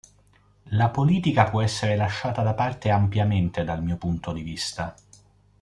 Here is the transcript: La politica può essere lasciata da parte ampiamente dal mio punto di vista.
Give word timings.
La 0.71 0.89
politica 0.89 1.43
può 1.47 1.61
essere 1.61 1.95
lasciata 1.95 2.41
da 2.41 2.55
parte 2.55 2.89
ampiamente 2.89 3.63
dal 3.63 3.83
mio 3.83 3.97
punto 3.97 4.31
di 4.31 4.41
vista. 4.41 4.95